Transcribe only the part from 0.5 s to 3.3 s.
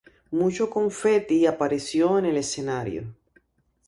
confeti apareció en el escenario.